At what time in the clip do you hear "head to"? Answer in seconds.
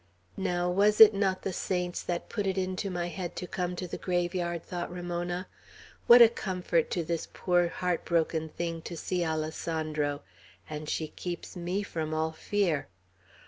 3.09-3.45